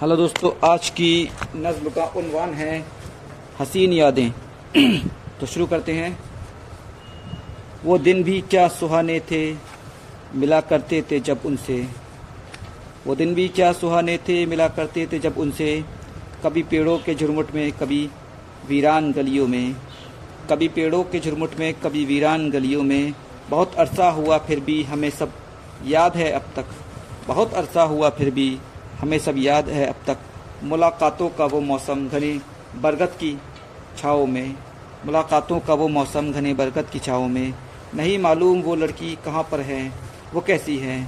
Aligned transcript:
Hello 0.00 0.16
दोस्तों, 0.16 0.50
आज 0.68 0.90
की 0.90 1.30
नज्म 1.56 1.90
का 1.90 2.04
उनवान 2.04 2.52
है 2.54 2.86
हसीन 3.60 3.92
यादें। 3.92 4.30
तो 5.40 5.46
शुरू 5.46 5.66
करते 5.66 5.92
हैं। 5.92 6.18
वो 7.84 7.98
दिन 7.98 8.22
भी 8.22 8.40
क्या 8.40 8.68
सुहाने 8.68 9.20
थे, 9.20 9.52
मिला 10.34 10.60
करते 10.60 11.02
थे 11.10 11.20
जब 11.20 11.40
उनसे। 11.44 11.76
वो 13.06 13.14
दिन 13.14 13.34
भी 13.34 13.48
क्या 13.48 13.72
सुहाने 13.72 14.16
थे, 14.18 14.46
मिला 14.46 14.68
करते 14.68 15.06
थे 15.12 15.18
जब 15.18 15.38
उनसे। 15.38 15.84
कभी 16.44 16.62
पेड़ों 16.62 16.98
के 16.98 17.14
झुरमुट 17.14 17.54
में, 17.54 17.72
कभी 17.72 18.10
वीरान 18.68 19.12
गलियों 19.12 19.46
में। 19.46 19.76
कभी 20.50 20.68
पेड़ों 20.68 21.04
के 21.04 21.20
झुरमुट 21.20 21.58
में, 21.58 21.74
कभी 21.74 22.04
वीरान 22.04 22.50
गलियों 22.50 22.82
में। 22.82 23.12
बहुत 23.50 23.74
अरसा 23.74 24.10
हुआ 24.10 24.38
फिर 24.38 24.60
भी, 24.60 24.82
हमें 24.82 25.10
सब 25.10 25.32
याद 25.86 26.16
है 26.16 26.32
अब 26.32 26.50
तक। 26.56 26.74
बहुत 27.28 27.54
अरसा 27.54 27.82
हुआ 27.82 28.10
फिर 28.10 28.30
भी 28.30 28.58
हमें 29.00 29.18
सब 29.18 29.34
याद 29.38 29.68
है 29.68 29.86
अब 29.86 30.02
तक। 30.06 30.18
मुलाकातों 30.62 31.28
का 31.28 31.44
वो 31.44 31.60
मौसम 31.60 32.08
घने 32.08 32.40
बरगद 32.76 33.16
की 33.20 33.38
छाओं 33.98 34.26
में। 34.26 34.54
मुलाकातों 35.06 35.60
का 35.60 35.74
वो 35.74 35.88
मौसम 35.88 36.32
घने 36.32 36.54
बरगद 36.54 36.90
की 36.92 36.98
छाओं 36.98 37.28
में। 37.28 37.54
नहीं 37.94 38.18
मालूम 38.18 38.60
वो 38.60 38.74
लड़की 38.74 39.18
कहाँ 39.24 39.42
पर 39.42 39.60
है, 39.60 39.92
वो 40.34 40.40
कैसी 40.40 40.76
है। 40.78 41.06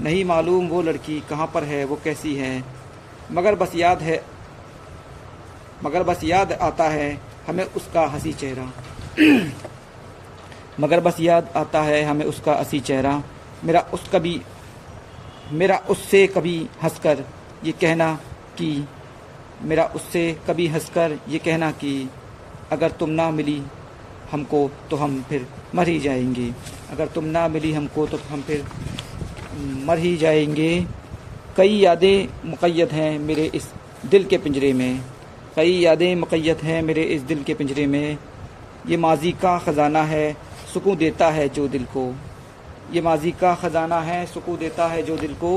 नहीं 0.00 0.24
मालूम 0.24 0.68
वो 0.68 0.82
लड़की 0.82 1.20
कहाँ 1.20 1.46
पर 1.46 1.64
है, 1.64 1.84
वो 1.84 1.98
कैसी 2.04 2.34
है। 2.34 2.64
मगर 3.32 3.54
बस 3.54 3.74
याद 3.74 4.02
है, 4.02 4.24
मगर 5.84 6.02
बस 6.02 6.24
याद 6.24 6.52
आता 6.52 6.84
है 6.84 7.20
हमें 7.48 7.64
उसका 7.64 8.06
हँसी 8.06 8.32
चेहरा। 8.32 8.70
मगर 10.80 11.00
बस 11.00 11.20
याद 11.20 11.52
आता 11.56 11.82
है 11.82 12.02
हमें 12.02 12.24
उसका 12.24 12.52
हँसी 12.52 12.80
चेहरा। 12.80 13.22
मेरा 13.64 13.80
उस 13.80 14.08
कभी 14.12 14.40
मेरा 15.52 15.76
उससे 15.90 16.26
कभी 16.26 16.56
हंसकर 16.82 17.24
ये 17.64 17.72
कहना 17.72 18.14
कि, 18.58 18.86
मेरा 19.62 19.84
उससे 19.84 20.36
कभी 20.46 20.66
हंसकर 20.66 21.18
ये 21.28 21.38
कहना 21.38 21.70
कि, 21.70 22.10
अगर 22.72 22.90
तुम 22.90 23.10
ना 23.10 23.30
मिली 23.30 23.62
हमको 24.32 24.70
तो 24.90 24.96
हम 24.96 25.22
फिर 25.22 25.46
मर 25.74 25.88
ही 25.88 25.98
जाएँगे। 26.00 26.52
अगर 26.90 27.06
तुम 27.06 27.24
ना 27.24 27.48
मिली 27.48 27.72
हमको 27.72 28.06
तो 28.06 28.18
हम 28.30 28.42
फिर 28.42 28.64
मर 29.86 29.98
ही 29.98 30.16
जाएँगे। 30.16 30.86
कई 31.56 31.76
यादें 31.76 32.48
मुक़ैद 32.50 32.92
हैं 32.92 33.18
मेरे 33.18 33.50
इस 33.54 33.72
दिल 34.06 34.24
के 34.24 34.38
पिंजरे 34.38 34.72
में। 34.72 35.00
कई 35.56 35.72
यादें 35.72 36.14
मुक़ैद 36.16 36.56
हैं 36.56 36.82
मेरे 36.82 37.02
इस 37.02 37.22
दिल 37.22 37.42
के 37.42 37.54
पिंजरे 37.54 37.86
में। 37.86 38.18
ये 38.88 38.96
माजी 38.96 39.32
का 39.32 39.58
ख़जाना 39.58 40.02
है, 40.02 40.36
सुकून 40.74 40.96
देता 40.96 41.30
है 41.30 41.48
जो 41.48 41.68
दिल 41.68 41.84
को। 41.84 42.14
ये 42.92 43.00
माजी 43.00 43.30
का 43.32 43.54
ख़जाना 43.54 44.00
है 44.00 44.24
सुकू 44.26 44.56
देता 44.56 44.86
है 44.86 45.02
जो 45.02 45.16
दिल 45.16 45.34
को। 45.34 45.52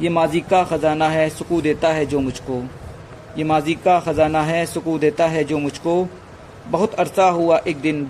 ये 0.00 0.08
माजी 0.08 0.40
का 0.40 0.62
ख़जाना 0.64 1.08
है 1.08 1.28
सुकू 1.30 1.60
देता 1.60 1.88
है 1.88 2.06
जो 2.06 2.20
मुझको। 2.20 2.62
ये 3.38 3.44
माजी 3.44 3.74
का 3.74 3.98
ख़जाना 4.00 4.42
है 4.42 4.64
सुकू 4.66 4.98
देता 4.98 5.26
है 5.26 5.44
जो 5.44 5.58
मुझको। 5.58 6.08
बहुत 6.68 6.94
अरसा 6.94 7.28
हुआ 7.30 7.58
एक 7.58 7.80
दिन 7.80 8.02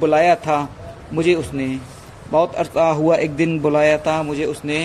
बुलाया 0.00 0.34
था 0.36 0.58
मुझे 1.12 1.34
उसने। 1.34 1.68
बहुत 2.30 2.54
अरसा 2.54 2.88
हुआ 2.90 3.16
एक 3.16 3.36
दिन 3.36 3.58
बुलाया 3.60 3.96
था 3.98 4.22
मुझे 4.22 4.44
उसने। 4.44 4.78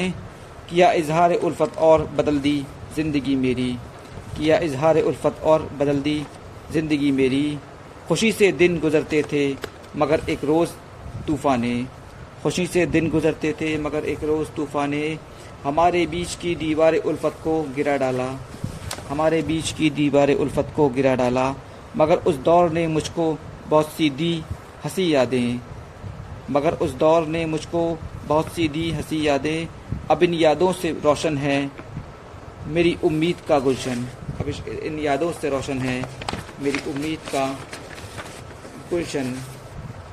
किया 0.70 0.92
इजहार 0.94 1.34
उल्फत 1.36 1.78
और 1.80 2.10
बदल 2.18 2.40
दी 2.40 2.56
ज़िंदगी 2.96 3.36
मेरी। 3.36 3.72
किया 4.38 4.58
इजहार 4.60 5.00
उल्फत 5.02 5.42
और 5.44 5.70
बदल 5.80 6.00
दी 6.02 6.16
ज़िंदगी 6.72 7.12
मेरी। 7.12 7.58
खुशी 8.08 8.32
से 8.32 8.52
दिन 8.54 8.80
गुज़रते 8.80 9.22
थे, 9.24 9.46
मगर 9.98 10.22
एक 10.30 10.44
रोज़ 10.44 10.70
तूफ़ाने। 11.28 11.76
खुशी 12.44 12.66
से 12.68 12.86
दिन 12.86 13.10
गुजरते 13.10 13.54
थे, 13.54 13.78
मगर 13.78 14.06
एक 14.06 14.24
रोज़ 14.24 14.50
तूफ़ाने 14.50 15.18
हमारे 15.64 16.06
बीच 16.06 16.36
की 16.36 16.56
दीवार 16.56 16.96
उल्फत 16.96 17.36
को 17.44 17.62
गिरा 17.76 17.98
डाला। 17.98 18.30
हमारे 19.10 19.42
बीच 19.42 19.72
की 19.72 19.90
दीवार 19.90 20.32
उल्फत 20.34 20.74
को 20.76 20.90
गिरा 20.90 21.16
डाला, 21.16 21.54
मगर 21.98 22.18
उस 22.18 22.36
दौर 22.36 22.70
ने 22.70 22.88
मुझको 22.88 23.38
बहुत 23.68 23.92
सी 23.92 24.10
दी 24.10 24.34
हँसी 24.86 25.14
यादें। 25.14 25.60
मगर 26.52 26.74
उस 26.74 26.92
दौर 26.92 27.28
ने 27.28 27.46
मुझको 27.46 28.00
बहुत 28.28 28.54
सी 28.54 28.68
दी 28.68 28.90
हँसी 28.92 29.28
यादें, 29.28 29.68
अब 30.12 30.24
इन 30.24 30.34
यादों 30.34 30.72
से 30.74 30.92
रोशन 31.04 31.38
है 31.38 31.72
मेरी 32.68 32.98
उम्मीद 33.04 33.36
का 33.48 33.60
गुलशन। 33.60 34.06
अब 34.40 34.50
इन 34.84 35.00
यादों 35.00 35.32
से 35.32 35.50
रोशन 35.50 35.80
है 35.80 36.02
मेरी 36.62 36.80
उम्मीद 36.92 37.20
का 37.20 37.46
गुलशन। 38.90 39.36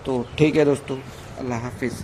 तो 0.07 0.25
ठीक 0.39 0.57
है 0.57 0.65
दोस्तों 0.65 0.97
अल्लाह 1.39 1.59
हाफिज़। 1.61 2.03